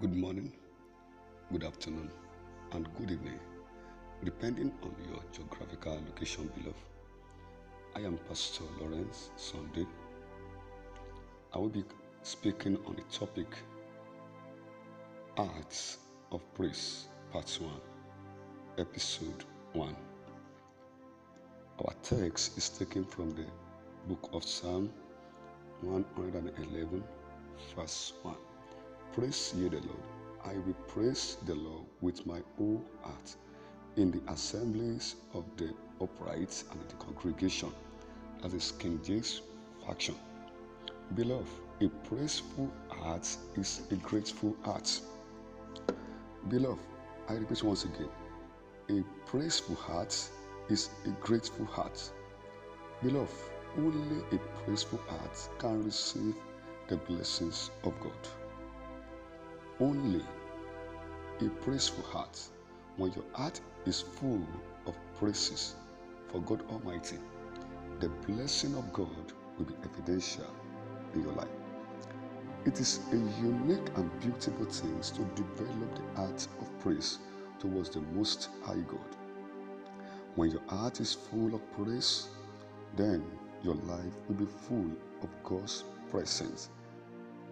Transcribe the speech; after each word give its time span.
Good 0.00 0.14
morning, 0.14 0.52
good 1.50 1.64
afternoon, 1.64 2.12
and 2.70 2.86
good 2.94 3.10
evening, 3.10 3.40
depending 4.22 4.70
on 4.84 4.94
your 5.10 5.20
geographical 5.32 6.00
location 6.06 6.48
below. 6.56 6.72
I 7.96 8.06
am 8.06 8.16
Pastor 8.28 8.62
Lawrence 8.80 9.30
Sunday. 9.34 9.88
I 11.52 11.58
will 11.58 11.68
be 11.68 11.82
speaking 12.22 12.78
on 12.86 12.94
the 12.94 13.02
topic 13.10 13.48
Arts 15.36 15.98
of 16.30 16.42
Praise, 16.54 17.08
Part 17.32 17.58
1, 17.60 17.72
Episode 18.78 19.44
1. 19.72 19.96
Our 21.84 21.94
text 22.04 22.56
is 22.56 22.68
taken 22.68 23.04
from 23.04 23.34
the 23.34 23.46
book 24.06 24.30
of 24.32 24.44
Psalm 24.44 24.92
111, 25.80 27.02
verse 27.74 28.12
1. 28.22 28.36
Praise 29.12 29.54
ye 29.56 29.68
the 29.68 29.80
Lord. 29.80 30.06
I 30.44 30.54
will 30.58 30.74
praise 30.86 31.36
the 31.46 31.54
Lord 31.54 31.86
with 32.00 32.24
my 32.26 32.40
whole 32.56 32.82
heart 33.02 33.36
in 33.96 34.10
the 34.12 34.20
assemblies 34.32 35.16
of 35.34 35.44
the 35.56 35.74
upright 36.00 36.62
and 36.70 36.80
the 36.88 36.94
congregation. 36.96 37.72
That 38.42 38.52
is 38.54 38.72
King 38.72 39.00
James 39.04 39.42
Version. 39.86 40.14
Beloved, 41.14 41.48
a 41.80 41.88
praiseful 42.08 42.70
heart 42.88 43.26
is 43.56 43.82
a 43.90 43.96
grateful 43.96 44.56
heart. 44.62 45.00
Beloved, 46.48 46.80
I 47.28 47.34
repeat 47.34 47.62
once 47.62 47.84
again 47.84 48.08
a 48.90 49.02
praiseful 49.26 49.76
heart 49.76 50.16
is 50.68 50.90
a 51.04 51.10
grateful 51.20 51.66
heart. 51.66 52.10
Beloved, 53.02 53.34
only 53.76 54.22
a 54.32 54.38
praiseful 54.64 55.00
heart 55.08 55.48
can 55.58 55.84
receive 55.84 56.34
the 56.88 56.96
blessings 56.96 57.70
of 57.84 57.98
God. 58.00 58.37
Only 59.80 60.24
a 61.40 61.48
praiseful 61.62 62.02
heart, 62.04 62.40
when 62.96 63.12
your 63.12 63.24
heart 63.32 63.60
is 63.86 64.00
full 64.00 64.42
of 64.86 64.96
praises 65.18 65.76
for 66.32 66.40
God 66.40 66.62
Almighty, 66.70 67.18
the 68.00 68.08
blessing 68.08 68.74
of 68.74 68.92
God 68.92 69.32
will 69.56 69.66
be 69.66 69.74
evidential 69.84 70.46
in 71.14 71.22
your 71.22 71.32
life. 71.32 71.46
It 72.64 72.80
is 72.80 73.00
a 73.12 73.16
unique 73.40 73.88
and 73.96 74.20
beautiful 74.20 74.66
thing 74.66 75.00
to 75.00 75.22
develop 75.40 75.94
the 75.94 76.20
heart 76.20 76.48
of 76.60 76.80
praise 76.80 77.18
towards 77.60 77.90
the 77.90 78.00
Most 78.00 78.48
High 78.64 78.82
God. 78.88 79.16
When 80.34 80.50
your 80.50 80.62
heart 80.68 81.00
is 81.00 81.14
full 81.14 81.54
of 81.54 81.72
praise, 81.72 82.28
then 82.96 83.24
your 83.62 83.76
life 83.76 84.12
will 84.26 84.34
be 84.34 84.46
full 84.46 84.90
of 85.22 85.28
God's 85.44 85.84
presence. 86.10 86.68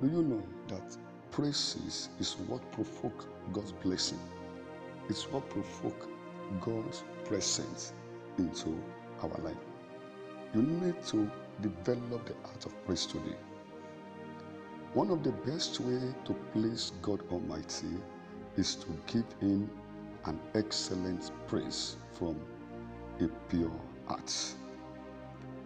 Do 0.01 0.09
you 0.09 0.23
know 0.23 0.43
that 0.69 0.97
praises 1.37 2.09
is 2.19 2.33
what 2.49 2.63
provoke 2.73 3.27
God's 3.53 3.73
blessing? 3.73 4.19
It's 5.11 5.31
what 5.31 5.47
provoke 5.51 6.09
God's 6.63 7.05
presence 7.27 7.93
into 8.39 8.75
our 9.23 9.39
life. 9.43 9.55
You 10.55 10.63
need 10.63 11.03
to 11.09 11.31
develop 11.61 12.25
the 12.25 12.35
art 12.47 12.65
of 12.65 12.73
praise 12.87 13.05
today. 13.05 13.37
One 14.95 15.11
of 15.11 15.23
the 15.23 15.33
best 15.33 15.79
way 15.81 16.01
to 16.25 16.33
please 16.55 16.93
God 17.03 17.21
Almighty 17.31 17.99
is 18.57 18.75
to 18.77 18.87
give 19.07 19.27
him 19.39 19.69
an 20.25 20.41
excellent 20.55 21.31
praise 21.49 21.97
from 22.13 22.41
a 23.21 23.29
pure 23.51 23.71
heart. 24.07 24.35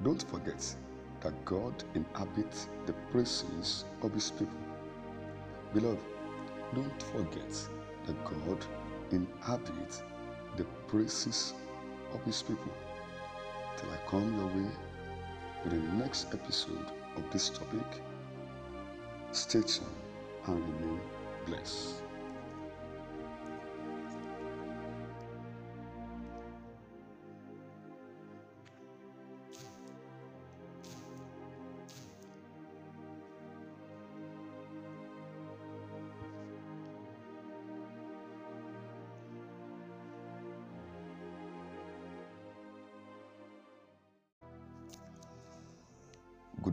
Don't 0.02 0.22
forget 0.28 0.74
that 1.20 1.44
God 1.44 1.84
inhabits 1.94 2.66
the 2.86 2.92
praises 3.12 3.84
of 4.02 4.12
his 4.12 4.32
people. 4.32 4.69
Beloved, 5.72 6.00
don't 6.74 7.02
forget 7.02 7.68
that 8.06 8.24
God 8.24 8.64
inhabits 9.12 10.02
the 10.56 10.64
praises 10.88 11.54
of 12.12 12.24
his 12.24 12.42
people. 12.42 12.72
Till 13.76 13.88
I 13.90 13.96
come 14.08 14.36
your 14.36 14.46
way 14.48 14.70
with 15.62 15.72
the 15.72 15.96
next 15.96 16.34
episode 16.34 16.86
of 17.16 17.22
this 17.30 17.50
topic, 17.50 18.02
stay 19.30 19.60
tuned 19.62 19.86
and 20.46 20.60
remain 20.60 21.00
blessed. 21.46 22.02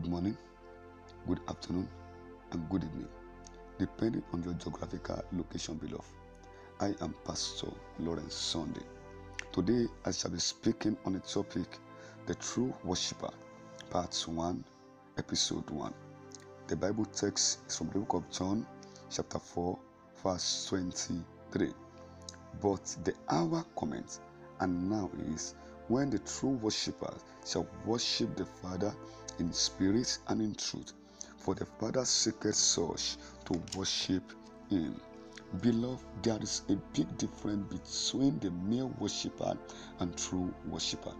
Good 0.00 0.10
morning, 0.12 0.36
good 1.26 1.40
afternoon, 1.48 1.88
and 2.52 2.68
good 2.70 2.84
evening, 2.84 3.08
depending 3.80 4.22
on 4.32 4.44
your 4.44 4.54
geographical 4.54 5.24
location 5.32 5.74
below. 5.74 6.04
I 6.78 6.94
am 7.00 7.16
Pastor 7.24 7.66
Lawrence 7.98 8.36
Sunday. 8.36 8.84
Today, 9.50 9.86
I 10.04 10.12
shall 10.12 10.30
be 10.30 10.38
speaking 10.38 10.96
on 11.04 11.14
the 11.14 11.18
topic 11.18 11.66
The 12.26 12.36
True 12.36 12.72
Worshipper, 12.84 13.32
Part 13.90 14.14
1, 14.14 14.64
Episode 15.16 15.68
1. 15.68 15.92
The 16.68 16.76
Bible 16.76 17.06
text 17.06 17.62
is 17.66 17.76
from 17.76 17.88
the 17.88 17.98
book 17.98 18.14
of 18.14 18.30
John, 18.30 18.64
chapter 19.10 19.40
4, 19.40 19.76
verse 20.22 20.66
23. 20.68 21.72
But 22.62 22.96
the 23.02 23.14
hour 23.30 23.64
cometh, 23.76 24.20
and 24.60 24.88
now 24.88 25.10
is 25.34 25.56
when 25.88 26.08
the 26.10 26.20
true 26.20 26.50
worshippers 26.62 27.24
shall 27.44 27.66
worship 27.84 28.36
the 28.36 28.44
Father 28.44 28.94
in 29.40 29.52
spirit 29.52 30.18
and 30.28 30.40
in 30.40 30.54
truth. 30.54 30.92
For 31.38 31.54
the 31.54 31.64
Father 31.64 32.04
seeketh 32.04 32.54
such 32.54 33.16
to 33.46 33.60
worship 33.76 34.22
him. 34.68 35.00
Beloved, 35.62 36.04
there 36.22 36.38
is 36.42 36.62
a 36.68 36.76
big 36.94 37.16
difference 37.16 37.72
between 37.72 38.38
the 38.40 38.50
mere 38.50 38.86
worshipper 38.86 39.56
and 40.00 40.16
true 40.16 40.52
worshipper. 40.68 41.14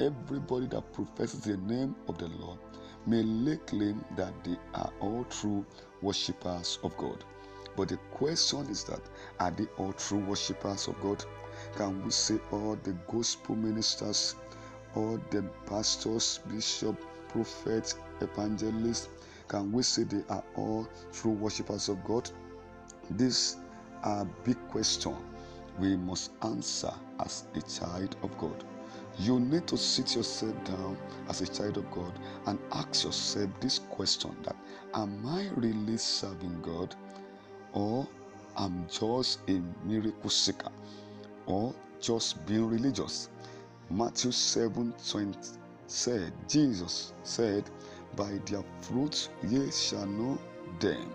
Everybody 0.00 0.66
that 0.68 0.92
professes 0.92 1.40
the 1.40 1.56
name 1.58 1.94
of 2.08 2.18
the 2.18 2.28
Lord 2.28 2.58
may 3.06 3.22
lay 3.22 3.56
claim 3.58 4.04
that 4.16 4.32
they 4.44 4.56
are 4.74 4.92
all 5.00 5.24
true 5.24 5.64
worshippers 6.02 6.78
of 6.82 6.96
God. 6.96 7.24
But 7.76 7.88
the 7.90 7.98
question 8.10 8.66
is 8.68 8.82
that 8.84 9.00
are 9.38 9.52
they 9.52 9.66
all 9.76 9.92
true 9.92 10.18
worshippers 10.24 10.88
of 10.88 11.00
God? 11.00 11.24
Can 11.76 12.04
we 12.04 12.10
say 12.10 12.38
all 12.50 12.76
the 12.82 12.92
gospel 13.06 13.54
ministers, 13.54 14.34
all 14.94 15.20
the 15.30 15.42
pastors, 15.66 16.40
bishops, 16.48 17.04
prophets, 17.28 17.96
evangelists, 18.20 19.08
can 19.48 19.72
we 19.72 19.82
say 19.82 20.04
they 20.04 20.22
are 20.28 20.44
all 20.56 20.88
true 21.12 21.32
worshippers 21.32 21.88
of 21.88 22.02
God? 22.04 22.30
These 23.10 23.56
are 24.02 24.24
big 24.44 24.56
questions 24.68 25.16
we 25.78 25.96
must 25.96 26.32
answer 26.42 26.92
as 27.20 27.44
a 27.54 27.62
child 27.62 28.16
of 28.22 28.36
God. 28.38 28.64
You 29.18 29.40
need 29.40 29.66
to 29.68 29.76
sit 29.76 30.14
yourself 30.14 30.52
down 30.64 30.96
as 31.28 31.40
a 31.40 31.46
child 31.46 31.76
of 31.76 31.90
God 31.90 32.12
and 32.46 32.58
ask 32.72 33.04
yourself 33.04 33.50
this 33.60 33.80
question 33.90 34.36
that 34.44 34.56
am 34.94 35.26
I 35.26 35.48
really 35.56 35.96
serving 35.96 36.60
God 36.62 36.94
or 37.72 38.06
am 38.56 38.86
just 38.90 39.40
a 39.48 39.60
miracle 39.84 40.30
seeker 40.30 40.70
or 41.46 41.74
just 42.00 42.44
being 42.46 42.68
religious? 42.68 43.28
Matthew 43.90 44.30
7 44.30 44.94
20 45.08 45.57
said, 45.88 46.32
Jesus 46.46 47.12
said, 47.24 47.64
By 48.14 48.38
their 48.46 48.62
fruits 48.80 49.30
ye 49.42 49.70
shall 49.70 50.06
know 50.06 50.38
them. 50.80 51.10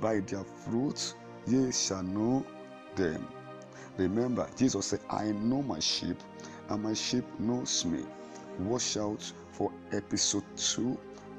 By 0.00 0.20
their 0.20 0.44
fruits 0.44 1.14
ye 1.46 1.70
shall 1.72 2.02
know 2.02 2.46
them. 2.94 3.26
Remember, 3.98 4.48
Jesus 4.56 4.86
said, 4.86 5.00
I 5.10 5.32
know 5.32 5.62
my 5.62 5.80
sheep, 5.80 6.16
and 6.68 6.82
my 6.82 6.94
sheep 6.94 7.24
knows 7.38 7.84
me. 7.84 8.04
Watch 8.60 8.96
out 8.96 9.32
for 9.52 9.72
episode 9.92 10.44
2 10.56 10.96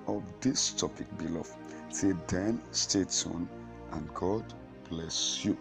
of 0.08 0.24
this 0.42 0.72
topic, 0.72 1.08
beloved. 1.18 1.54
Till 1.94 2.18
then, 2.28 2.62
stay 2.72 3.06
tuned, 3.06 3.48
and 3.92 4.14
God 4.14 4.44
bless 4.90 5.44
you. 5.46 5.58